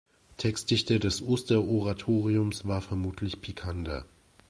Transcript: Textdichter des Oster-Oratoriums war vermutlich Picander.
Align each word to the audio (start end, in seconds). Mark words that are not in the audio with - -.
Textdichter 0.37 0.97
des 0.97 1.21
Oster-Oratoriums 1.21 2.65
war 2.67 2.81
vermutlich 2.81 3.39
Picander. 3.39 4.03